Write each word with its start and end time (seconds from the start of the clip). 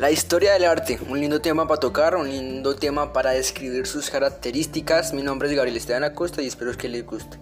La 0.00 0.10
historia 0.10 0.54
del 0.54 0.64
arte, 0.64 0.98
un 1.10 1.20
lindo 1.20 1.42
tema 1.42 1.68
para 1.68 1.78
tocar, 1.78 2.16
un 2.16 2.30
lindo 2.30 2.74
tema 2.74 3.12
para 3.12 3.32
describir 3.32 3.86
sus 3.86 4.08
características. 4.08 5.12
Mi 5.12 5.20
nombre 5.20 5.50
es 5.50 5.54
Gabriel 5.54 5.76
Esteban 5.76 6.04
Acosta 6.04 6.40
y 6.40 6.46
espero 6.46 6.74
que 6.74 6.88
les 6.88 7.04
guste. 7.04 7.36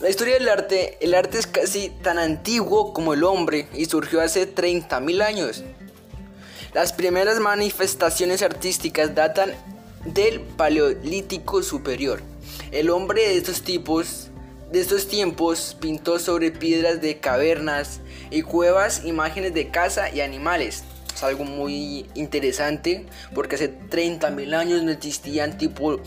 La 0.00 0.08
historia 0.08 0.38
del 0.38 0.48
arte, 0.48 0.96
el 1.02 1.12
arte 1.12 1.38
es 1.38 1.46
casi 1.46 1.90
tan 1.90 2.18
antiguo 2.18 2.94
como 2.94 3.12
el 3.12 3.22
hombre 3.22 3.68
y 3.74 3.84
surgió 3.84 4.22
hace 4.22 4.50
30.000 4.50 5.22
años. 5.22 5.62
Las 6.72 6.94
primeras 6.94 7.38
manifestaciones 7.38 8.40
artísticas 8.40 9.14
datan 9.14 9.52
del 10.06 10.40
Paleolítico 10.40 11.62
Superior. 11.62 12.22
El 12.70 12.88
hombre 12.88 13.28
de 13.28 13.36
estos 13.36 13.60
tipos 13.60 14.28
de 14.72 14.80
estos 14.80 15.06
tiempos 15.06 15.76
pintó 15.78 16.18
sobre 16.18 16.50
piedras 16.50 17.02
de 17.02 17.20
cavernas 17.20 18.00
y 18.30 18.40
cuevas 18.40 19.04
imágenes 19.04 19.52
de 19.52 19.68
caza 19.68 20.08
y 20.08 20.22
animales 20.22 20.82
algo 21.22 21.44
muy 21.44 22.06
interesante 22.14 23.06
porque 23.34 23.56
hace 23.56 23.72
30.000 23.72 24.54
años 24.54 24.82
no 24.82 24.90
existían 24.90 25.58
tipo 25.58 26.00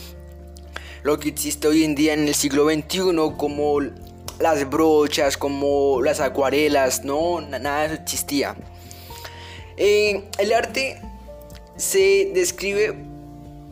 lo 1.04 1.20
que 1.20 1.30
existe 1.30 1.68
hoy 1.68 1.84
en 1.84 1.96
día 1.96 2.14
en 2.14 2.28
el 2.28 2.36
siglo 2.36 2.66
XXI 2.66 3.02
como 3.38 3.80
las 4.40 4.70
brochas, 4.70 5.38
como 5.38 6.02
las 6.02 6.20
acuarelas, 6.20 7.04
no, 7.04 7.42
nada 7.42 7.82
de 7.82 7.86
eso 7.94 8.02
existía. 8.02 8.56
Eh, 9.78 10.24
el 10.38 10.54
arte 10.54 11.02
se 11.76 12.32
describe 12.34 12.96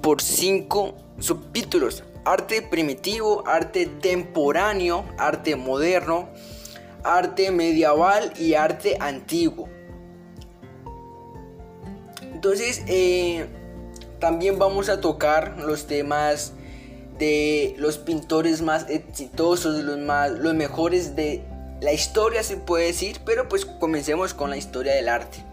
por 0.02 0.21
cinco 0.21 0.95
subtítulos. 1.19 2.03
Arte 2.25 2.61
primitivo, 2.61 3.44
arte 3.47 3.85
temporáneo, 3.85 5.05
arte 5.17 5.55
moderno, 5.55 6.30
arte 7.03 7.52
medieval 7.52 8.33
y 8.39 8.53
arte 8.53 8.97
antiguo. 8.99 9.69
Entonces, 12.40 12.84
eh, 12.88 13.48
también 14.20 14.59
vamos 14.59 14.88
a 14.88 15.02
tocar 15.02 15.58
los 15.58 15.88
temas 15.88 16.54
de 17.18 17.76
los 17.78 17.98
pintores 17.98 18.62
más 18.62 18.90
exitosos, 18.90 19.84
los, 19.84 19.98
más, 19.98 20.32
los 20.32 20.54
mejores 20.54 21.17
de 21.17 21.44
la 21.82 21.92
historia, 21.92 22.42
se 22.44 22.56
puede 22.56 22.86
decir, 22.86 23.20
pero 23.26 23.50
pues 23.50 23.66
comencemos 23.66 24.34
con 24.34 24.50
la 24.50 24.56
historia 24.56 24.94
del 24.94 25.10
arte. 25.10 25.44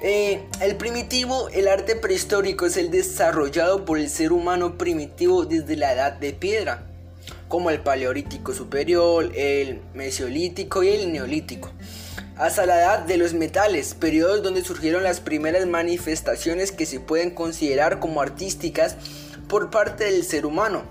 Eh, 0.00 0.46
el 0.60 0.76
primitivo, 0.76 1.48
el 1.48 1.66
arte 1.66 1.96
prehistórico 1.96 2.64
es 2.64 2.76
el 2.76 2.92
desarrollado 2.92 3.84
por 3.84 3.98
el 3.98 4.08
ser 4.08 4.30
humano 4.30 4.78
primitivo 4.78 5.44
desde 5.44 5.74
la 5.74 5.92
edad 5.92 6.12
de 6.12 6.34
piedra, 6.34 6.86
como 7.48 7.68
el 7.70 7.80
paleolítico 7.80 8.54
superior, 8.54 9.32
el 9.34 9.80
mesolítico 9.92 10.84
y 10.84 10.90
el 10.90 11.12
neolítico 11.12 11.72
hasta 12.42 12.66
la 12.66 12.76
edad 12.76 12.98
de 12.98 13.18
los 13.18 13.34
metales, 13.34 13.94
periodos 13.94 14.42
donde 14.42 14.64
surgieron 14.64 15.04
las 15.04 15.20
primeras 15.20 15.64
manifestaciones 15.64 16.72
que 16.72 16.86
se 16.86 16.98
pueden 16.98 17.30
considerar 17.30 18.00
como 18.00 18.20
artísticas 18.20 18.96
por 19.48 19.70
parte 19.70 20.06
del 20.06 20.24
ser 20.24 20.44
humano. 20.44 20.82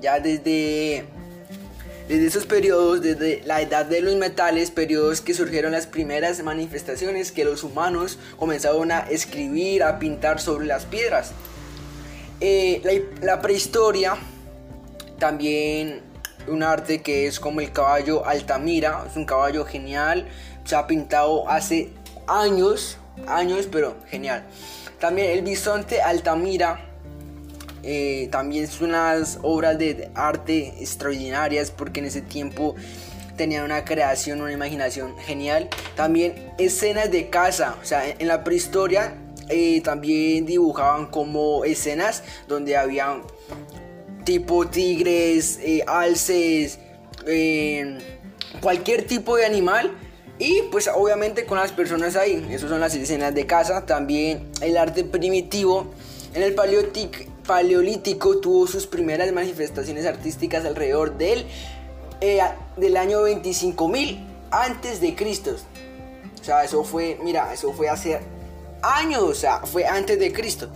Ya 0.00 0.20
desde, 0.20 1.04
desde 2.08 2.26
esos 2.26 2.46
periodos, 2.46 3.02
desde 3.02 3.42
la 3.44 3.60
edad 3.60 3.84
de 3.84 4.00
los 4.00 4.16
metales, 4.16 4.70
periodos 4.70 5.20
que 5.20 5.34
surgieron 5.34 5.72
las 5.72 5.86
primeras 5.86 6.42
manifestaciones 6.42 7.30
que 7.30 7.44
los 7.44 7.62
humanos 7.62 8.18
comenzaron 8.38 8.90
a 8.90 9.00
escribir, 9.00 9.82
a 9.82 9.98
pintar 9.98 10.40
sobre 10.40 10.64
las 10.64 10.86
piedras. 10.86 11.32
Eh, 12.40 12.80
la, 12.84 13.26
la 13.34 13.42
prehistoria 13.42 14.16
también 15.18 16.08
un 16.46 16.62
arte 16.62 17.02
que 17.02 17.26
es 17.26 17.40
como 17.40 17.60
el 17.60 17.72
caballo 17.72 18.26
Altamira, 18.26 19.04
es 19.08 19.16
un 19.16 19.24
caballo 19.24 19.64
genial, 19.64 20.26
se 20.64 20.76
ha 20.76 20.86
pintado 20.86 21.48
hace 21.48 21.90
años, 22.26 22.98
años, 23.26 23.68
pero 23.70 23.96
genial. 24.08 24.44
También 24.98 25.30
el 25.30 25.42
bisonte 25.42 26.02
Altamira, 26.02 26.90
eh, 27.82 28.28
también 28.30 28.68
son 28.68 28.90
unas 28.90 29.38
obras 29.42 29.78
de 29.78 30.10
arte 30.14 30.74
extraordinarias 30.80 31.70
porque 31.70 32.00
en 32.00 32.06
ese 32.06 32.20
tiempo 32.20 32.74
tenían 33.36 33.64
una 33.64 33.84
creación, 33.84 34.42
una 34.42 34.52
imaginación 34.52 35.16
genial. 35.18 35.68
También 35.96 36.52
escenas 36.58 37.10
de 37.10 37.30
caza, 37.30 37.76
o 37.82 37.84
sea, 37.84 38.06
en 38.06 38.28
la 38.28 38.44
prehistoria 38.44 39.14
eh, 39.48 39.80
también 39.80 40.44
dibujaban 40.44 41.06
como 41.06 41.64
escenas 41.64 42.22
donde 42.46 42.76
había 42.76 43.22
tipo 44.24 44.68
tigres, 44.68 45.58
eh, 45.62 45.82
alces, 45.86 46.78
cualquier 48.60 49.06
tipo 49.06 49.36
de 49.36 49.46
animal 49.46 49.90
y 50.40 50.62
pues 50.72 50.88
obviamente 50.88 51.44
con 51.44 51.58
las 51.58 51.70
personas 51.70 52.16
ahí, 52.16 52.48
esas 52.50 52.70
son 52.70 52.80
las 52.80 52.94
escenas 52.94 53.34
de 53.34 53.46
casa, 53.46 53.84
también 53.84 54.48
el 54.62 54.78
arte 54.78 55.04
primitivo. 55.04 55.92
En 56.32 56.42
el 56.42 56.54
paleolítico 56.54 58.38
tuvo 58.38 58.66
sus 58.66 58.86
primeras 58.86 59.30
manifestaciones 59.32 60.06
artísticas 60.06 60.64
alrededor 60.64 61.18
del, 61.18 61.44
eh, 62.22 62.40
del 62.78 62.96
año 62.96 63.20
25.000 63.26 64.18
antes 64.50 65.02
de 65.02 65.14
Cristo. 65.14 65.56
O 66.40 66.44
sea, 66.44 66.64
eso 66.64 66.84
fue, 66.84 67.18
mira, 67.22 67.52
eso 67.52 67.74
fue 67.74 67.90
hace 67.90 68.20
años, 68.80 69.22
o 69.22 69.34
sea, 69.34 69.66
fue 69.66 69.84
antes 69.84 70.18
de 70.18 70.32
Cristo. 70.32 70.70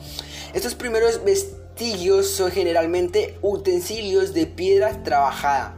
Estos 0.53 0.75
primeros 0.75 1.25
vestigios 1.25 2.29
son 2.29 2.51
generalmente 2.51 3.39
utensilios 3.41 4.35
de 4.35 4.45
piedra 4.45 5.03
trabajada. 5.03 5.75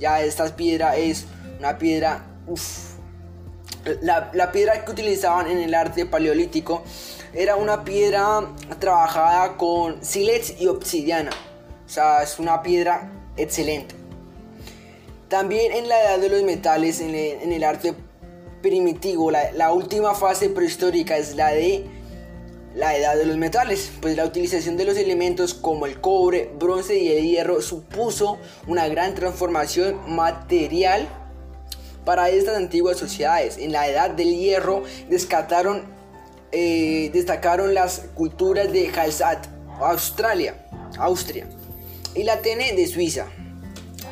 Ya 0.00 0.22
esta 0.22 0.56
piedra 0.56 0.96
es 0.96 1.26
una 1.58 1.76
piedra 1.76 2.27
la, 4.02 4.52
piedra 4.52 4.84
que 4.84 4.90
utilizaban 4.90 5.46
en 5.48 5.58
el 5.58 5.74
arte 5.74 6.06
paleolítico 6.06 6.82
era 7.32 7.56
una 7.56 7.84
piedra 7.84 8.48
trabajada 8.78 9.56
con 9.56 10.02
sílex 10.04 10.60
y 10.60 10.66
obsidiana. 10.66 11.30
O 11.86 11.88
sea, 11.88 12.22
es 12.22 12.38
una 12.38 12.62
piedra 12.62 13.10
excelente. 13.36 13.94
También 15.28 15.72
en 15.72 15.88
la 15.88 16.00
edad 16.02 16.18
de 16.18 16.28
los 16.30 16.42
metales, 16.42 17.00
en 17.00 17.14
el, 17.14 17.64
arte 17.64 17.94
primitivo, 18.62 19.30
la, 19.30 19.52
la, 19.52 19.72
última 19.72 20.14
fase 20.14 20.48
prehistórica 20.48 21.16
es 21.18 21.34
la 21.34 21.50
de 21.50 21.84
la 22.74 22.96
edad 22.96 23.16
de 23.16 23.26
los 23.26 23.36
metales, 23.36 23.90
pues 24.00 24.16
la 24.16 24.24
utilización 24.24 24.76
de 24.76 24.84
los 24.84 24.96
elementos 24.96 25.52
como 25.52 25.86
el 25.86 26.00
cobre, 26.00 26.50
bronce 26.58 26.98
y 26.98 27.12
el 27.12 27.24
hierro 27.24 27.60
supuso 27.60 28.38
una 28.66 28.88
gran 28.88 29.14
transformación 29.14 29.98
material 30.14 31.08
para 32.08 32.30
estas 32.30 32.56
antiguas 32.56 32.96
sociedades. 32.96 33.58
En 33.58 33.70
la 33.70 33.86
edad 33.86 34.08
del 34.08 34.34
hierro 34.34 34.82
eh, 36.50 37.10
destacaron 37.12 37.74
las 37.74 38.06
culturas 38.14 38.72
de 38.72 38.88
Hallstatt, 38.88 39.46
Australia, 39.78 40.54
Austria, 40.98 41.46
y 42.14 42.22
la 42.22 42.40
Tene 42.40 42.72
de 42.72 42.86
Suiza. 42.86 43.26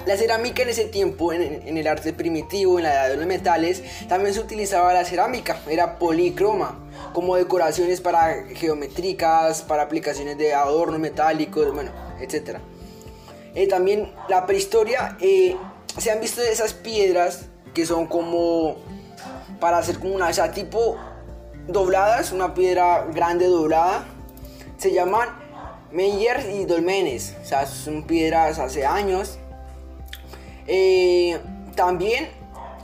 La 0.04 0.18
cerámica 0.18 0.62
en 0.62 0.68
ese 0.68 0.84
tiempo, 0.84 1.32
en, 1.32 1.74
el 1.74 1.86
arte 1.86 2.12
primitivo, 2.12 2.78
en 2.78 2.84
la 2.84 2.92
edad 2.92 3.08
de 3.08 3.16
los 3.16 3.24
metales, 3.24 3.82
también 4.10 4.34
se 4.34 4.40
utilizaba 4.40 4.92
la 4.92 5.06
cerámica, 5.06 5.58
era 5.66 5.98
policroma, 5.98 6.78
como 7.14 7.36
decoraciones 7.36 8.02
para 8.02 8.44
geométricas, 8.56 9.62
para 9.62 9.84
aplicaciones 9.84 10.36
de 10.36 10.52
adornos 10.52 11.00
metálicos, 11.00 11.72
bueno, 11.72 11.92
etc. 12.20 12.58
Eh, 13.54 13.66
también 13.66 14.12
la 14.28 14.44
prehistoria, 14.44 15.16
eh, 15.18 15.56
se 15.96 16.10
han 16.10 16.20
visto 16.20 16.42
esas 16.42 16.74
piedras 16.74 17.46
que 17.76 17.84
son 17.84 18.06
como 18.06 18.76
para 19.60 19.76
hacer 19.76 19.98
como 19.98 20.14
una, 20.14 20.30
o 20.30 20.50
tipo 20.50 20.96
dobladas, 21.68 22.32
una 22.32 22.54
piedra 22.54 23.06
grande 23.12 23.48
doblada. 23.48 24.06
Se 24.78 24.94
llaman 24.94 25.28
Meyers 25.92 26.46
y 26.46 26.64
Dolmenes, 26.64 27.34
o 27.42 27.44
sea, 27.44 27.66
son 27.66 28.04
piedras 28.04 28.58
hace 28.58 28.86
años. 28.86 29.36
Eh, 30.66 31.38
también 31.74 32.30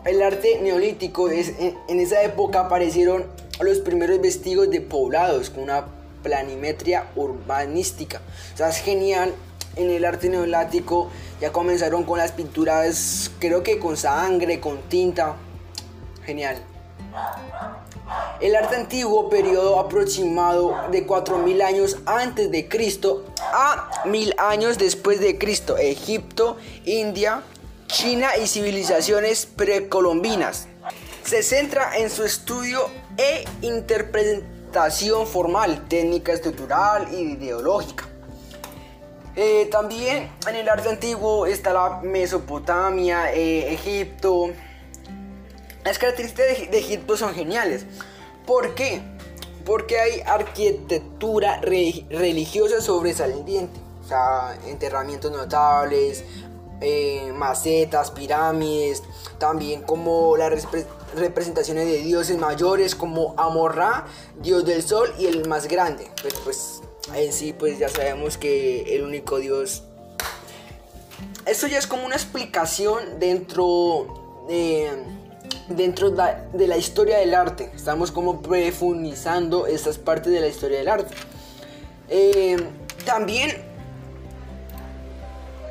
el 0.04 0.20
arte 0.22 0.60
neolítico, 0.60 1.30
es, 1.30 1.54
en, 1.58 1.98
esa 1.98 2.22
época 2.22 2.60
aparecieron 2.60 3.24
los 3.62 3.78
primeros 3.78 4.20
vestidos 4.20 4.68
de 4.68 4.82
poblados 4.82 5.48
con 5.48 5.62
una 5.62 5.86
planimetría 6.22 7.06
urbanística. 7.16 8.20
O 8.52 8.56
sea, 8.58 8.68
es 8.68 8.76
genial 8.76 9.32
en 9.76 9.90
el 9.90 10.04
arte 10.04 10.28
neolático 10.28 11.10
ya 11.40 11.52
comenzaron 11.52 12.04
con 12.04 12.18
las 12.18 12.32
pinturas, 12.32 13.30
creo 13.38 13.62
que 13.62 13.78
con 13.78 13.96
sangre, 13.96 14.60
con 14.60 14.82
tinta. 14.82 15.36
Genial. 16.24 16.62
El 18.40 18.56
arte 18.56 18.76
antiguo, 18.76 19.28
periodo 19.28 19.78
aproximado 19.78 20.76
de 20.90 21.06
4000 21.06 21.62
años 21.62 21.98
antes 22.06 22.50
de 22.50 22.68
Cristo 22.68 23.24
a 23.52 24.02
1000 24.04 24.34
años 24.38 24.78
después 24.78 25.20
de 25.20 25.38
Cristo, 25.38 25.76
Egipto, 25.76 26.56
India, 26.84 27.42
China 27.86 28.30
y 28.42 28.46
civilizaciones 28.46 29.46
precolombinas. 29.46 30.66
Se 31.24 31.42
centra 31.42 31.96
en 31.98 32.10
su 32.10 32.24
estudio 32.24 32.88
e 33.16 33.44
interpretación 33.60 35.26
formal, 35.26 35.86
técnica 35.88 36.32
estructural 36.32 37.08
y 37.12 37.34
ideológica. 37.34 38.11
Eh, 39.34 39.66
también 39.70 40.30
en 40.46 40.56
el 40.56 40.68
arte 40.68 40.90
antiguo 40.90 41.46
está 41.46 41.72
la 41.72 42.00
Mesopotamia, 42.02 43.32
eh, 43.32 43.72
Egipto, 43.72 44.50
Las 45.84 45.98
características 45.98 46.70
de, 46.70 46.78
Egipto 46.78 47.16
son 47.16 47.34
geniales. 47.34 47.86
¿Por 48.46 48.74
qué? 48.74 49.00
Porque 49.64 49.98
hay 49.98 50.20
arquitectura 50.20 51.60
religiosa 51.60 52.80
sobresaliente. 52.80 53.80
O 54.04 54.06
sea, 54.06 54.58
enterramientos 54.66 55.32
notables, 55.32 56.24
eh, 56.80 57.32
macetas, 57.34 58.10
pirámides, 58.10 59.02
también 59.38 59.82
como 59.82 60.36
las 60.36 60.66
representaciones 61.14 61.86
de 61.86 61.98
dioses 61.98 62.36
mayores 62.36 62.94
como 62.94 63.34
Amorra, 63.38 64.06
dios 64.40 64.64
del 64.64 64.82
sol 64.82 65.12
y 65.18 65.26
el 65.26 65.48
más 65.48 65.68
grande. 65.68 66.10
Pues 66.44 66.81
en 67.14 67.32
sí 67.32 67.52
pues 67.52 67.78
ya 67.78 67.88
sabemos 67.88 68.38
que 68.38 68.94
el 68.94 69.02
único 69.02 69.38
dios... 69.38 69.84
Esto 71.46 71.66
ya 71.66 71.78
es 71.78 71.86
como 71.86 72.06
una 72.06 72.14
explicación 72.14 73.18
dentro 73.18 74.44
de 74.48 74.90
dentro 75.68 76.10
de 76.10 76.66
la 76.66 76.76
historia 76.76 77.18
del 77.18 77.34
arte. 77.34 77.70
Estamos 77.74 78.10
como 78.10 78.42
profundizando 78.42 79.66
estas 79.66 79.98
partes 79.98 80.32
de 80.32 80.40
la 80.40 80.48
historia 80.48 80.78
del 80.78 80.88
arte. 80.88 81.14
Eh, 82.08 82.56
también 83.04 83.50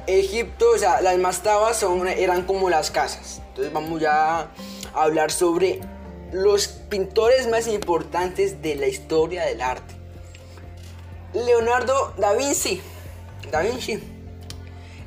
Egipto, 0.07 0.71
o 0.73 0.77
sea, 0.77 1.01
las 1.01 1.17
mastabas 1.17 1.83
eran 2.17 2.43
como 2.43 2.69
las 2.69 2.91
casas. 2.91 3.41
Entonces 3.49 3.71
vamos 3.71 4.01
ya 4.01 4.39
a 4.41 4.49
hablar 4.93 5.31
sobre 5.31 5.81
los 6.31 6.67
pintores 6.67 7.47
más 7.47 7.67
importantes 7.67 8.61
de 8.61 8.75
la 8.75 8.87
historia 8.87 9.43
del 9.45 9.61
arte. 9.61 10.00
Leonardo 11.33 12.13
da 12.17 12.33
Vinci. 12.33 12.81
Da 13.51 13.61
Vinci. 13.61 13.99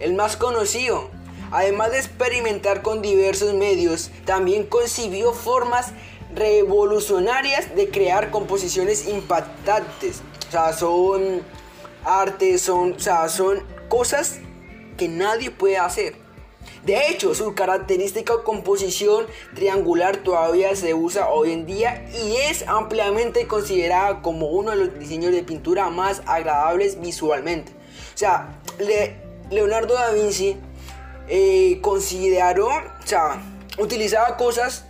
El 0.01 0.15
más 0.15 0.37
conocido. 0.37 1.11
Además 1.51 1.93
de 1.93 1.99
experimentar 1.99 2.83
con 2.83 3.03
diversos 3.03 3.55
medios, 3.55 4.11
también 4.25 4.65
concibió 4.65 5.33
formas 5.33 5.93
revolucionarias 6.35 7.77
de 7.77 7.91
crear 7.91 8.31
composiciones 8.31 9.07
impactantes. 9.07 10.23
O 10.49 10.51
sea, 10.51 10.73
son 10.73 11.43
artes, 12.05 12.63
son, 12.63 12.95
o 12.95 12.99
sea, 12.99 13.29
son 13.29 13.63
cosas 13.89 14.39
que 14.97 15.09
nadie 15.09 15.51
puede 15.51 15.79
hacer. 15.79 16.24
De 16.85 17.09
hecho, 17.09 17.35
su 17.35 17.55
característica 17.55 18.43
composición 18.43 19.27
triangular 19.55 20.19
todavía 20.19 20.75
se 20.77 20.95
usa 20.95 21.29
hoy 21.29 21.53
en 21.53 21.67
día 21.67 22.07
y 22.13 22.37
es 22.37 22.67
ampliamente 22.69 23.47
considerada 23.47 24.23
como 24.23 24.49
uno 24.49 24.73
de 24.73 24.77
los 24.77 24.99
diseños 24.99 25.33
de 25.33 25.43
pintura 25.43 25.89
más 25.91 26.23
agradables 26.27 27.01
visualmente. 27.01 27.73
O 28.15 28.19
sea, 28.19 28.61
Leonardo 29.51 29.95
da 29.95 30.11
Vinci 30.11 30.57
eh, 31.29 31.79
consideró, 31.81 32.69
o 32.69 33.07
sea, 33.07 33.43
utilizaba 33.79 34.37
cosas 34.37 34.85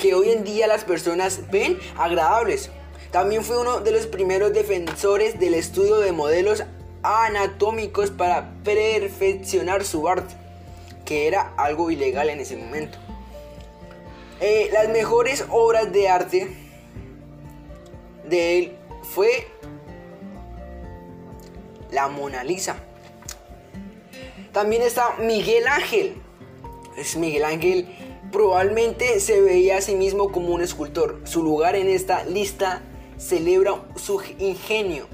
que 0.00 0.14
hoy 0.14 0.30
en 0.30 0.44
día 0.44 0.66
las 0.66 0.84
personas 0.84 1.50
ven 1.50 1.78
agradables. 1.96 2.70
También 3.10 3.44
fue 3.44 3.58
uno 3.58 3.80
de 3.80 3.92
los 3.92 4.06
primeros 4.06 4.52
defensores 4.52 5.38
del 5.38 5.54
estudio 5.54 5.98
de 5.98 6.10
modelos 6.10 6.64
anatómicos 7.04 8.10
para 8.10 8.50
perfeccionar 8.64 9.84
su 9.84 10.08
arte, 10.08 10.34
que 11.04 11.26
era 11.26 11.54
algo 11.56 11.90
ilegal 11.90 12.30
en 12.30 12.40
ese 12.40 12.56
momento. 12.56 12.98
Eh, 14.40 14.68
las 14.72 14.88
mejores 14.88 15.44
obras 15.50 15.92
de 15.92 16.08
arte 16.08 16.56
de 18.28 18.58
él 18.58 18.76
fue 19.02 19.46
la 21.90 22.08
Mona 22.08 22.42
Lisa. 22.44 22.76
También 24.52 24.82
está 24.82 25.16
Miguel 25.18 25.66
Ángel. 25.66 26.16
Es 26.96 27.16
Miguel 27.16 27.44
Ángel 27.44 27.88
probablemente 28.32 29.20
se 29.20 29.40
veía 29.40 29.76
a 29.76 29.80
sí 29.80 29.94
mismo 29.94 30.32
como 30.32 30.48
un 30.48 30.62
escultor. 30.62 31.20
Su 31.24 31.44
lugar 31.44 31.76
en 31.76 31.88
esta 31.88 32.24
lista 32.24 32.82
celebra 33.16 33.84
su 33.94 34.20
ingenio 34.38 35.06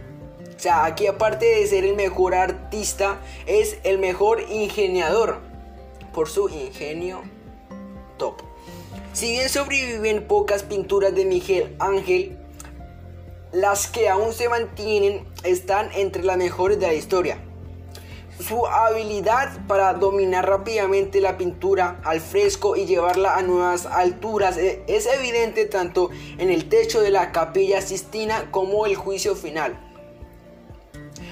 o 0.61 0.63
sea, 0.63 0.85
aquí 0.85 1.07
aparte 1.07 1.47
de 1.47 1.67
ser 1.67 1.87
el 1.87 1.97
mejor 1.97 2.35
artista, 2.35 3.23
es 3.47 3.79
el 3.83 3.99
mejor 3.99 4.43
ingeniador 4.51 5.41
por 6.13 6.29
su 6.29 6.49
ingenio 6.49 7.23
top. 8.19 8.43
Si 9.13 9.33
bien 9.33 9.49
sobreviven 9.49 10.27
pocas 10.27 10.63
pinturas 10.63 11.15
de 11.15 11.25
Miguel 11.25 11.75
Ángel, 11.79 12.39
las 13.53 13.89
que 13.89 14.09
aún 14.09 14.33
se 14.33 14.49
mantienen 14.49 15.27
están 15.43 15.91
entre 15.95 16.23
las 16.23 16.37
mejores 16.37 16.79
de 16.79 16.87
la 16.87 16.95
historia. 16.95 17.39
Su 18.39 18.67
habilidad 18.67 19.67
para 19.67 19.93
dominar 19.93 20.49
rápidamente 20.49 21.21
la 21.21 21.37
pintura 21.37 22.01
al 22.05 22.21
fresco 22.21 22.75
y 22.75 22.87
llevarla 22.87 23.37
a 23.37 23.43
nuevas 23.43 23.85
alturas 23.85 24.57
e-, 24.57 24.83
es 24.87 25.07
evidente 25.07 25.67
tanto 25.67 26.11
en 26.39 26.49
el 26.49 26.69
techo 26.69 27.03
de 27.03 27.11
la 27.11 27.33
capilla 27.33 27.83
Sistina 27.83 28.51
como 28.51 28.87
el 28.87 28.95
juicio 28.95 29.35
final. 29.35 29.79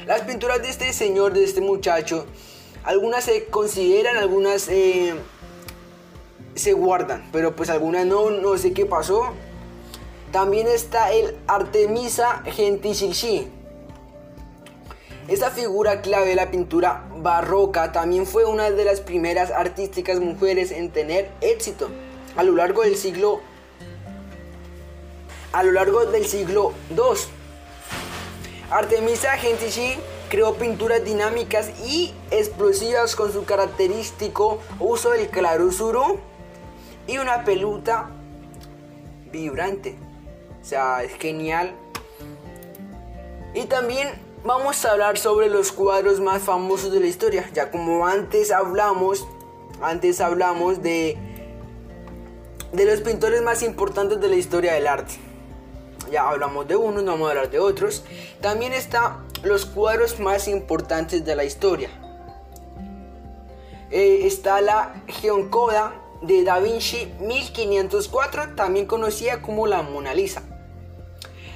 Las 0.04 0.22
pinturas 0.22 0.60
de 0.60 0.68
este 0.68 0.92
señor, 0.92 1.32
de 1.32 1.44
este 1.44 1.60
muchacho, 1.60 2.26
algunas 2.88 3.24
se 3.24 3.44
consideran, 3.44 4.16
algunas 4.16 4.66
eh, 4.70 5.12
se 6.54 6.72
guardan, 6.72 7.28
pero 7.32 7.54
pues 7.54 7.68
algunas 7.68 8.06
no, 8.06 8.30
no 8.30 8.56
sé 8.56 8.72
qué 8.72 8.86
pasó. 8.86 9.34
También 10.32 10.66
está 10.66 11.12
el 11.12 11.36
Artemisa 11.46 12.42
Gentilci. 12.46 13.46
Esta 15.28 15.50
figura 15.50 16.00
clave 16.00 16.28
de 16.28 16.34
la 16.34 16.50
pintura 16.50 17.04
barroca 17.18 17.92
también 17.92 18.26
fue 18.26 18.46
una 18.46 18.70
de 18.70 18.84
las 18.86 19.02
primeras 19.02 19.50
artísticas 19.50 20.18
mujeres 20.18 20.70
en 20.70 20.90
tener 20.90 21.30
éxito 21.42 21.90
a 22.36 22.42
lo 22.42 22.56
largo 22.56 22.84
del 22.84 22.96
siglo 22.96 23.42
a 25.52 25.62
lo 25.62 25.72
largo 25.72 26.06
del 26.06 26.24
siglo 26.24 26.72
II. 26.88 27.20
Artemisa 28.70 29.36
Gentici 29.36 29.98
creó 30.28 30.54
pinturas 30.54 31.04
dinámicas 31.04 31.70
y 31.84 32.14
explosivas 32.30 33.16
con 33.16 33.32
su 33.32 33.44
característico 33.44 34.58
uso 34.78 35.10
del 35.10 35.28
clarosuro 35.28 36.18
y 37.06 37.18
una 37.18 37.44
peluta 37.44 38.10
vibrante. 39.32 39.96
O 40.60 40.64
sea, 40.64 41.02
es 41.02 41.14
genial. 41.14 41.72
Y 43.54 43.64
también 43.64 44.08
vamos 44.44 44.84
a 44.84 44.92
hablar 44.92 45.18
sobre 45.18 45.48
los 45.48 45.72
cuadros 45.72 46.20
más 46.20 46.42
famosos 46.42 46.92
de 46.92 47.00
la 47.00 47.06
historia. 47.06 47.48
Ya 47.54 47.70
como 47.70 48.06
antes 48.06 48.50
hablamos, 48.50 49.26
antes 49.80 50.20
hablamos 50.20 50.82
de 50.82 51.16
de 52.72 52.84
los 52.84 53.00
pintores 53.00 53.40
más 53.40 53.62
importantes 53.62 54.20
de 54.20 54.28
la 54.28 54.36
historia 54.36 54.74
del 54.74 54.86
arte 54.86 55.14
ya 56.10 56.28
hablamos 56.28 56.66
de 56.68 56.76
uno, 56.76 57.02
no 57.02 57.12
vamos 57.12 57.28
a 57.28 57.30
hablar 57.30 57.50
de 57.50 57.58
otros. 57.58 58.04
También 58.40 58.72
está 58.72 59.18
los 59.42 59.66
cuadros 59.66 60.18
más 60.20 60.48
importantes 60.48 61.24
de 61.24 61.36
la 61.36 61.44
historia. 61.44 61.90
Eh, 63.90 64.26
está 64.26 64.60
la 64.60 65.02
Geoncoda 65.06 65.94
de 66.22 66.44
Da 66.44 66.58
Vinci 66.58 67.12
1504, 67.20 68.54
también 68.54 68.86
conocida 68.86 69.40
como 69.40 69.66
la 69.66 69.82
Mona 69.82 70.14
Lisa. 70.14 70.42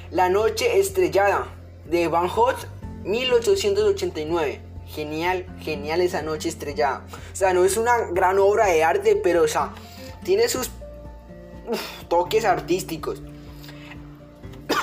La 0.09 0.29
Noche 0.29 0.79
Estrellada 0.79 1.47
de 1.85 2.07
Van 2.07 2.27
Gogh 2.27 2.55
1889. 3.03 4.61
Genial, 4.87 5.45
genial 5.61 6.01
esa 6.01 6.21
noche 6.21 6.49
estrellada. 6.49 7.05
O 7.31 7.35
sea, 7.35 7.53
no 7.53 7.65
es 7.65 7.77
una 7.77 7.97
gran 8.11 8.37
obra 8.37 8.67
de 8.67 8.83
arte, 8.83 9.15
pero 9.15 9.43
o 9.43 9.47
sea, 9.47 9.73
tiene 10.23 10.47
sus 10.47 10.69
toques 12.09 12.45
artísticos. 12.45 13.21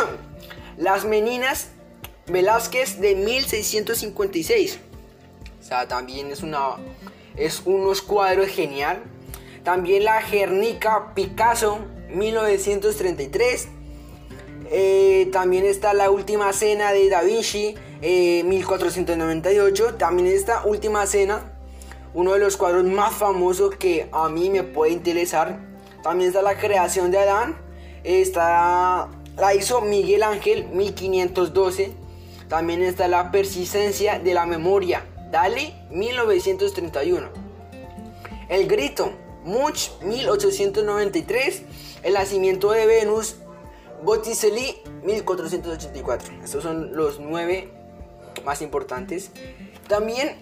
Las 0.78 1.04
Meninas 1.04 1.68
Velázquez 2.30 3.00
de 3.00 3.14
1656. 3.14 4.78
O 5.60 5.62
sea, 5.62 5.86
también 5.86 6.30
es 6.30 6.42
una 6.42 6.76
es 7.36 7.62
unos 7.64 8.02
cuadros 8.02 8.48
genial. 8.48 9.02
También 9.64 10.04
la 10.04 10.22
Guernica 10.22 11.12
Picasso 11.14 11.78
1933. 12.12 13.68
Eh, 14.72 15.28
también 15.32 15.64
está 15.64 15.94
la 15.94 16.10
última 16.10 16.52
cena 16.52 16.92
de 16.92 17.08
Da 17.08 17.22
Vinci 17.22 17.74
1498. 18.00 19.88
Eh, 19.88 19.92
también 19.98 20.28
esta 20.28 20.64
última 20.64 21.06
cena, 21.06 21.52
uno 22.14 22.34
de 22.34 22.38
los 22.38 22.56
cuadros 22.56 22.84
más 22.84 23.14
famosos 23.14 23.74
que 23.76 24.08
a 24.12 24.28
mí 24.28 24.50
me 24.50 24.62
puede 24.62 24.92
interesar. 24.92 25.58
También 26.02 26.28
está 26.28 26.42
la 26.42 26.56
creación 26.58 27.10
de 27.10 27.18
Adán. 27.18 27.58
Está 28.04 29.08
la 29.36 29.54
hizo 29.54 29.80
Miguel 29.80 30.22
Ángel 30.22 30.68
1512. 30.68 31.99
También 32.50 32.82
está 32.82 33.06
la 33.06 33.30
persistencia 33.30 34.18
de 34.18 34.34
la 34.34 34.44
memoria. 34.44 35.06
Dale 35.30 35.72
1931. 35.92 37.28
El 38.48 38.66
grito 38.66 39.12
Munch 39.44 39.92
1893. 40.02 41.62
El 42.02 42.14
nacimiento 42.14 42.72
de 42.72 42.86
Venus 42.86 43.36
Botticelli 44.02 44.82
1484. 45.04 46.42
Estos 46.42 46.64
son 46.64 46.96
los 46.96 47.20
nueve 47.20 47.70
más 48.44 48.62
importantes. 48.62 49.30
También 49.86 50.36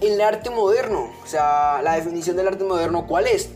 el 0.00 0.20
arte 0.20 0.50
moderno. 0.50 1.12
O 1.22 1.26
sea, 1.28 1.80
la 1.82 1.94
definición 1.94 2.36
del 2.36 2.48
arte 2.48 2.64
moderno, 2.64 3.06
¿cuál 3.06 3.28
es? 3.28 3.50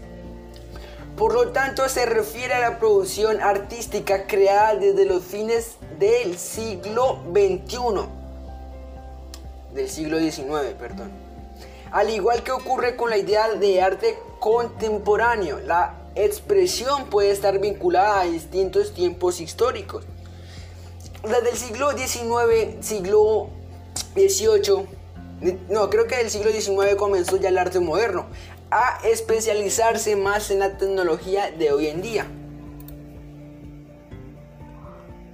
Por 1.18 1.34
lo 1.34 1.48
tanto, 1.48 1.88
se 1.88 2.06
refiere 2.06 2.54
a 2.54 2.60
la 2.60 2.78
producción 2.78 3.40
artística 3.40 4.28
creada 4.28 4.76
desde 4.76 5.04
los 5.04 5.24
fines 5.24 5.72
del 5.98 6.38
siglo 6.38 7.18
XXI. 7.32 8.06
Del 9.74 9.88
siglo 9.88 10.20
XIX, 10.20 10.74
perdón. 10.78 11.10
Al 11.90 12.10
igual 12.10 12.44
que 12.44 12.52
ocurre 12.52 12.94
con 12.94 13.10
la 13.10 13.16
idea 13.16 13.48
de 13.48 13.82
arte 13.82 14.16
contemporáneo, 14.38 15.58
la 15.58 15.94
expresión 16.14 17.06
puede 17.06 17.32
estar 17.32 17.58
vinculada 17.58 18.20
a 18.20 18.24
distintos 18.24 18.94
tiempos 18.94 19.40
históricos. 19.40 20.04
Desde 21.24 21.50
el 21.50 21.56
siglo 21.56 21.90
XIX, 21.98 22.86
siglo 22.86 23.50
XVIII, 24.14 24.86
no, 25.68 25.90
creo 25.90 26.06
que 26.06 26.16
del 26.16 26.30
siglo 26.30 26.52
XIX 26.52 26.94
comenzó 26.96 27.36
ya 27.38 27.48
el 27.48 27.58
arte 27.58 27.80
moderno 27.80 28.26
a 28.70 28.98
especializarse 29.04 30.16
más 30.16 30.50
en 30.50 30.60
la 30.60 30.76
tecnología 30.76 31.50
de 31.50 31.72
hoy 31.72 31.86
en 31.86 32.02
día. 32.02 32.26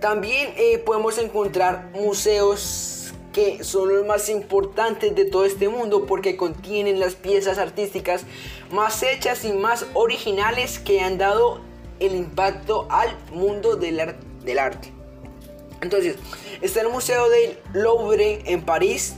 También 0.00 0.52
eh, 0.56 0.78
podemos 0.78 1.18
encontrar 1.18 1.90
museos 1.94 3.12
que 3.32 3.64
son 3.64 3.88
los 3.88 4.06
más 4.06 4.28
importantes 4.28 5.14
de 5.14 5.24
todo 5.24 5.44
este 5.44 5.68
mundo 5.68 6.06
porque 6.06 6.36
contienen 6.36 7.00
las 7.00 7.14
piezas 7.14 7.58
artísticas 7.58 8.24
más 8.70 9.02
hechas 9.02 9.44
y 9.44 9.52
más 9.52 9.86
originales 9.94 10.78
que 10.78 11.00
han 11.00 11.18
dado 11.18 11.60
el 12.00 12.14
impacto 12.14 12.86
al 12.90 13.16
mundo 13.32 13.76
del, 13.76 14.14
del 14.44 14.58
arte. 14.58 14.92
Entonces, 15.80 16.16
está 16.62 16.80
el 16.80 16.88
Museo 16.88 17.28
del 17.28 17.58
Louvre 17.72 18.42
en 18.46 18.62
París, 18.62 19.16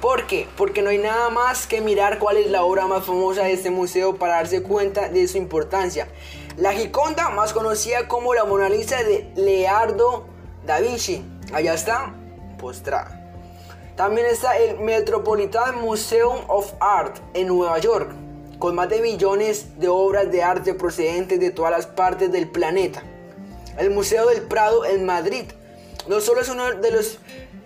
¿Por 0.00 0.26
qué? 0.26 0.48
Porque 0.56 0.80
no 0.80 0.88
hay 0.88 0.96
nada 0.96 1.28
más 1.28 1.66
que 1.66 1.82
mirar 1.82 2.18
cuál 2.18 2.38
es 2.38 2.50
la 2.50 2.64
obra 2.64 2.86
más 2.86 3.04
famosa 3.04 3.42
de 3.42 3.52
este 3.52 3.70
museo 3.70 4.16
para 4.16 4.36
darse 4.36 4.62
cuenta 4.62 5.10
de 5.10 5.28
su 5.28 5.36
importancia. 5.36 6.08
La 6.56 6.72
Giconda, 6.72 7.28
más 7.28 7.52
conocida 7.52 8.08
como 8.08 8.32
la 8.32 8.44
Mona 8.44 8.70
Lisa 8.70 9.02
de 9.02 9.30
Leonardo 9.36 10.24
da 10.64 10.80
Vinci. 10.80 11.22
Allá 11.52 11.74
está, 11.74 12.14
postrada. 12.58 13.20
También 13.94 14.26
está 14.26 14.56
el 14.56 14.78
Metropolitan 14.80 15.78
Museum 15.78 16.38
of 16.48 16.72
Art 16.80 17.18
en 17.34 17.48
Nueva 17.48 17.78
York, 17.78 18.10
con 18.58 18.74
más 18.74 18.88
de 18.88 19.02
millones 19.02 19.78
de 19.78 19.88
obras 19.88 20.32
de 20.32 20.42
arte 20.42 20.72
procedentes 20.72 21.38
de 21.38 21.50
todas 21.50 21.72
las 21.72 21.86
partes 21.86 22.32
del 22.32 22.48
planeta. 22.48 23.02
El 23.76 23.90
Museo 23.90 24.26
del 24.28 24.40
Prado 24.42 24.86
en 24.86 25.04
Madrid 25.04 25.44
no 26.08 26.20
solo 26.20 26.40
es 26.40 26.48
uno 26.48 26.72
de 26.72 26.90
los 26.90 27.18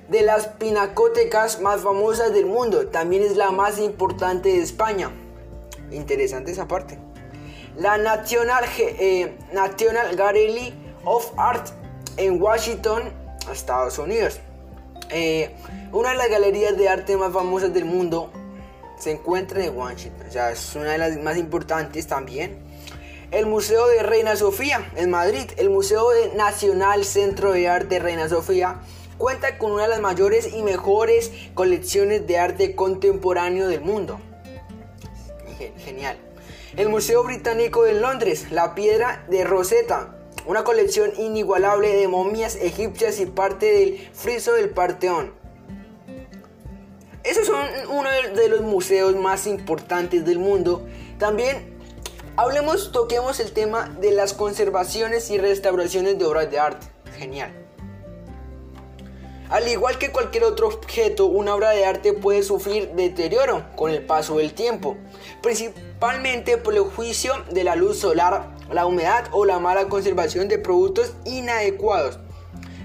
de 0.09 0.23
las 0.23 0.49
pinacotecas 0.49 1.61
más 1.61 1.83
famosas 1.83 2.33
del 2.33 2.47
mundo. 2.47 2.89
También 2.89 3.23
es 3.23 3.37
la 3.37 3.51
más 3.51 3.79
importante 3.79 4.51
de 4.51 4.63
España. 4.63 5.11
Interesante 5.91 6.53
esa 6.53 6.69
parte. 6.69 6.99
La 7.77 7.99
National, 7.99 8.65
eh, 8.79 9.37
National 9.53 10.15
Gallery 10.17 10.75
of 11.05 11.33
Art 11.37 11.69
en 12.17 12.41
Washington, 12.41 13.03
Estados 13.53 13.99
Unidos. 13.99 14.41
Eh, 15.11 15.55
una 15.93 16.11
de 16.11 16.17
las 16.17 16.29
galerías 16.29 16.77
de 16.77 16.89
arte 16.89 17.17
más 17.17 17.33
famosas 17.33 17.73
del 17.73 17.85
mundo 17.85 18.31
se 18.99 19.13
encuentra 19.13 19.65
en 19.65 19.77
Washington. 19.77 20.27
O 20.29 20.33
sea, 20.33 20.51
es 20.51 20.75
una 20.77 20.93
de 20.93 20.99
las 20.99 21.17
más 21.19 21.37
importantes 21.37 22.07
también. 22.07 22.59
El 23.31 23.47
Museo 23.47 23.89
de 23.89 24.03
Reina 24.03 24.37
Sofía 24.37 24.91
en 24.97 25.11
Madrid. 25.11 25.51
El 25.57 25.71
Museo 25.71 26.07
Nacional 26.37 27.05
Centro 27.05 27.53
de 27.53 27.69
Arte 27.69 27.99
Reina 27.99 28.29
Sofía 28.29 28.81
Cuenta 29.19 29.59
con 29.59 29.73
una 29.73 29.85
de 29.85 29.89
las 29.89 30.01
mayores 30.01 30.53
y 30.53 30.63
mejores 30.63 31.31
colecciones 31.55 32.27
de 32.27 32.39
arte 32.39 32.75
contemporáneo 32.75 33.69
del 33.69 33.81
mundo. 33.81 34.19
Genial. 35.79 36.19
El 36.77 36.89
Museo 36.89 37.23
Británico 37.23 37.85
de 37.85 37.95
Londres, 37.95 38.51
la 38.51 38.75
piedra 38.75 39.25
de 39.29 39.45
Rosetta, 39.45 40.17
una 40.47 40.65
colección 40.65 41.13
inigualable 41.19 41.95
de 41.95 42.09
momias 42.09 42.57
egipcias 42.57 43.21
y 43.21 43.27
parte 43.27 43.67
del 43.67 44.11
friso 44.13 44.53
del 44.53 44.71
Parteón. 44.71 45.33
Esos 47.23 47.47
son 47.47 47.65
uno 47.89 48.11
de 48.11 48.49
los 48.49 48.61
museos 48.61 49.15
más 49.17 49.47
importantes 49.47 50.27
del 50.27 50.39
mundo. 50.39 50.87
También 51.19 51.79
hablemos, 52.37 52.93
toquemos 52.93 53.41
el 53.41 53.53
tema 53.53 53.89
de 54.01 54.11
las 54.11 54.35
conservaciones 54.35 55.31
y 55.31 55.39
restauraciones 55.39 56.19
de 56.19 56.25
obras 56.27 56.51
de 56.51 56.59
arte. 56.59 56.87
Genial. 57.17 57.64
Al 59.55 59.69
igual 59.69 59.99
que 59.99 60.11
cualquier 60.11 60.43
otro 60.43 60.67
objeto, 60.67 61.27
una 61.27 61.55
obra 61.55 61.71
de 61.71 61.85
arte 61.85 62.13
puede 62.13 62.43
sufrir 62.43 62.91
deterioro 62.97 63.65
con 63.77 63.93
el 63.93 64.05
paso 64.05 64.39
del 64.39 64.53
tiempo, 64.53 64.97
principalmente 65.45 66.59
por 66.59 66.75
el 66.75 66.81
juicio 66.81 67.35
de 67.53 67.63
la 67.63 67.77
luz 67.77 68.01
solar, 68.01 68.51
la 68.73 68.85
humedad 68.85 69.27
o 69.31 69.45
la 69.45 69.61
mala 69.61 69.89
conservación 69.89 70.49
de 70.49 70.59
productos 70.59 71.13
inadecuados. 71.25 72.19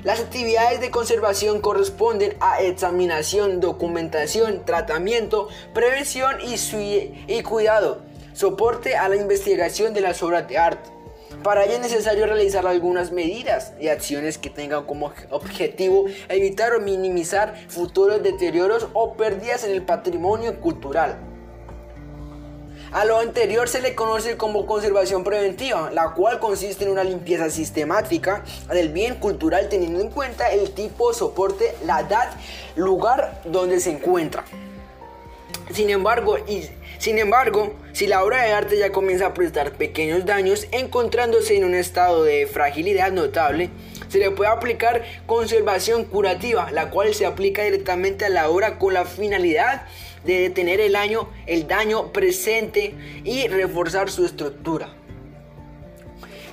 Las 0.03 0.19
actividades 0.19 0.79
de 0.79 0.91
conservación 0.91 1.59
corresponden 1.59 2.37
a 2.39 2.61
examinación, 2.61 3.61
documentación, 3.61 4.63
tratamiento, 4.63 5.47
prevención 5.73 6.35
y, 6.39 7.41
cuidado, 7.41 8.03
soporte 8.33 8.95
a 8.95 9.09
la 9.09 9.15
investigación 9.15 9.95
de 9.95 10.01
las 10.01 10.21
obras 10.21 10.47
de 10.47 10.59
arte. 10.59 10.98
Para 11.43 11.63
ello 11.63 11.75
es 11.75 11.79
necesario 11.79 12.25
realizar 12.25 12.67
algunas 12.67 13.13
medidas 13.13 13.71
y 13.79 13.87
acciones 13.87 14.37
que 14.37 14.49
tengan 14.49 14.85
como 14.85 15.13
objetivo 15.29 16.05
evitar 16.27 16.73
o 16.73 16.81
minimizar 16.81 17.55
futuros 17.69 18.21
deterioros 18.21 18.87
o 18.93 19.13
pérdidas 19.13 19.63
en 19.63 19.71
el 19.71 19.83
patrimonio 19.83 20.59
cultural. 20.59 21.17
A 22.91 23.05
lo 23.05 23.19
anterior 23.19 23.69
se 23.69 23.81
le 23.81 23.95
conoce 23.95 24.35
como 24.35 24.65
conservación 24.65 25.23
preventiva, 25.23 25.91
la 25.91 26.13
cual 26.13 26.39
consiste 26.39 26.83
en 26.83 26.91
una 26.91 27.03
limpieza 27.03 27.49
sistemática 27.49 28.43
del 28.67 28.89
bien 28.89 29.15
cultural 29.15 29.69
teniendo 29.69 30.01
en 30.01 30.09
cuenta 30.09 30.51
el 30.51 30.71
tipo, 30.71 31.13
soporte, 31.13 31.75
la 31.85 32.01
edad, 32.01 32.31
lugar 32.75 33.41
donde 33.45 33.79
se 33.79 33.91
encuentra. 33.91 34.43
Sin 35.71 35.89
embargo, 35.91 36.37
sin 36.99 37.17
embargo, 37.17 37.73
si 37.93 38.07
la 38.07 38.23
obra 38.25 38.43
de 38.43 38.51
arte 38.51 38.77
ya 38.77 38.91
comienza 38.91 39.27
a 39.27 39.33
prestar 39.33 39.71
pequeños 39.71 40.25
daños, 40.25 40.67
encontrándose 40.71 41.55
en 41.55 41.63
un 41.63 41.73
estado 41.73 42.25
de 42.25 42.45
fragilidad 42.45 43.13
notable, 43.13 43.69
se 44.09 44.19
le 44.19 44.31
puede 44.31 44.51
aplicar 44.51 45.05
conservación 45.25 46.03
curativa, 46.03 46.69
la 46.71 46.89
cual 46.89 47.15
se 47.15 47.25
aplica 47.25 47.63
directamente 47.63 48.25
a 48.25 48.29
la 48.29 48.49
obra 48.49 48.77
con 48.77 48.93
la 48.93 49.05
finalidad 49.05 49.83
de 50.25 50.41
detener 50.41 50.81
el 50.81 50.91
daño, 50.91 51.29
el 51.47 51.67
daño 51.67 52.11
presente 52.11 52.93
y 53.23 53.47
reforzar 53.47 54.09
su 54.09 54.25
estructura. 54.25 54.89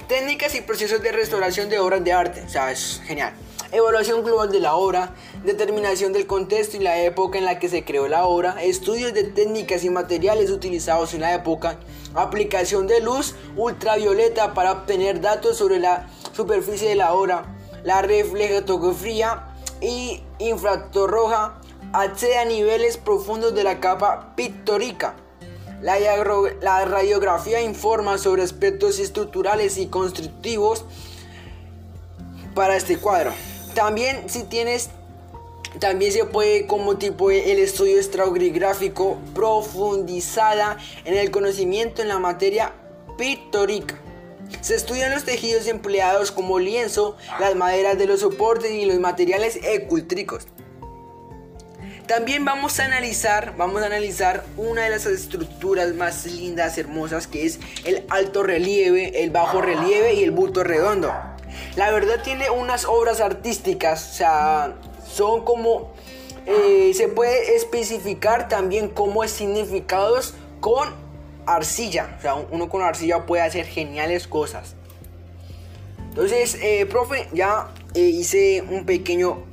Técnicas 0.06 0.54
y 0.54 0.60
procesos 0.60 1.02
de 1.02 1.10
restauración 1.10 1.68
de 1.68 1.80
obras 1.80 2.04
de 2.04 2.12
arte, 2.12 2.42
o 2.42 2.48
sea, 2.48 2.70
es 2.70 3.02
genial 3.04 3.34
evaluación 3.72 4.22
global 4.22 4.50
de 4.50 4.60
la 4.60 4.76
obra, 4.76 5.14
determinación 5.44 6.12
del 6.12 6.26
contexto 6.26 6.76
y 6.76 6.80
la 6.80 7.02
época 7.02 7.38
en 7.38 7.44
la 7.44 7.58
que 7.58 7.68
se 7.68 7.84
creó 7.84 8.08
la 8.08 8.26
obra, 8.26 8.62
estudios 8.62 9.12
de 9.14 9.24
técnicas 9.24 9.84
y 9.84 9.90
materiales 9.90 10.50
utilizados 10.50 11.14
en 11.14 11.22
la 11.22 11.34
época, 11.34 11.78
aplicación 12.14 12.86
de 12.86 13.00
luz 13.00 13.34
ultravioleta 13.56 14.54
para 14.54 14.72
obtener 14.72 15.20
datos 15.20 15.56
sobre 15.56 15.78
la 15.78 16.08
superficie 16.32 16.88
de 16.88 16.94
la 16.94 17.12
obra, 17.12 17.56
la 17.84 18.02
reflectografía 18.02 19.48
y 19.80 20.22
infrarroja 20.38 21.60
accede 21.92 22.38
a 22.38 22.44
niveles 22.44 22.96
profundos 22.96 23.54
de 23.54 23.64
la 23.64 23.80
capa 23.80 24.34
pictórica. 24.36 25.14
La, 25.82 25.98
la 26.60 26.84
radiografía 26.86 27.60
informa 27.60 28.18
sobre 28.18 28.42
aspectos 28.42 28.98
estructurales 28.98 29.76
y 29.76 29.86
constructivos 29.88 30.84
para 32.54 32.76
este 32.76 32.96
cuadro. 32.96 33.32
También 33.76 34.30
si 34.30 34.44
tienes 34.44 34.88
también 35.80 36.10
se 36.10 36.24
puede 36.24 36.66
como 36.66 36.96
tipo 36.96 37.30
el 37.30 37.58
estudio 37.58 38.00
estratigrafíco 38.00 39.18
profundizada 39.34 40.78
en 41.04 41.12
el 41.12 41.30
conocimiento 41.30 42.00
en 42.00 42.08
la 42.08 42.18
materia 42.18 42.72
pictórica. 43.18 44.00
Se 44.62 44.74
estudian 44.74 45.10
los 45.10 45.24
tejidos 45.24 45.66
empleados 45.66 46.32
como 46.32 46.58
lienzo, 46.58 47.18
las 47.38 47.54
maderas 47.54 47.98
de 47.98 48.06
los 48.06 48.20
soportes 48.20 48.70
y 48.70 48.86
los 48.86 48.98
materiales 48.98 49.58
ecultricos. 49.62 50.46
También 52.06 52.46
vamos 52.46 52.80
a 52.80 52.86
analizar, 52.86 53.56
vamos 53.58 53.82
a 53.82 53.86
analizar 53.86 54.42
una 54.56 54.84
de 54.84 54.90
las 54.90 55.04
estructuras 55.04 55.92
más 55.92 56.24
lindas, 56.24 56.78
hermosas, 56.78 57.26
que 57.26 57.44
es 57.44 57.58
el 57.84 58.04
alto 58.08 58.42
relieve, 58.42 59.22
el 59.22 59.30
bajo 59.30 59.60
relieve 59.60 60.14
y 60.14 60.22
el 60.24 60.30
bulto 60.30 60.64
redondo. 60.64 61.12
La 61.76 61.90
verdad 61.90 62.22
tiene 62.22 62.48
unas 62.48 62.86
obras 62.86 63.20
artísticas, 63.20 64.12
o 64.12 64.14
sea, 64.14 64.74
son 65.06 65.44
como... 65.44 65.92
Eh, 66.46 66.92
se 66.94 67.08
puede 67.08 67.56
especificar 67.56 68.48
también 68.48 68.88
como 68.88 69.24
es 69.24 69.32
significados 69.32 70.34
con 70.60 70.94
arcilla. 71.44 72.14
O 72.18 72.22
sea, 72.22 72.34
uno 72.34 72.68
con 72.68 72.82
arcilla 72.82 73.26
puede 73.26 73.42
hacer 73.42 73.66
geniales 73.66 74.26
cosas. 74.26 74.76
Entonces, 76.08 76.56
eh, 76.62 76.86
profe, 76.86 77.28
ya 77.32 77.68
eh, 77.94 78.00
hice 78.00 78.62
un 78.62 78.86
pequeño, 78.86 79.44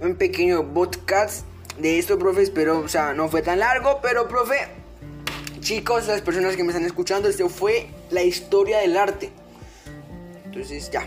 un 0.00 0.14
pequeño 0.14 0.72
podcast 0.72 1.44
de 1.76 1.98
esto, 1.98 2.18
profe. 2.18 2.42
Espero, 2.42 2.78
o 2.78 2.88
sea, 2.88 3.12
no 3.12 3.28
fue 3.28 3.42
tan 3.42 3.58
largo, 3.58 3.98
pero, 4.00 4.28
profe, 4.28 4.56
chicos, 5.60 6.06
las 6.06 6.22
personas 6.22 6.56
que 6.56 6.62
me 6.62 6.70
están 6.70 6.86
escuchando, 6.86 7.28
esto 7.28 7.48
fue 7.48 7.88
la 8.10 8.22
historia 8.22 8.78
del 8.78 8.96
arte. 8.96 9.32
Entonces 10.44 10.90
ya. 10.90 11.04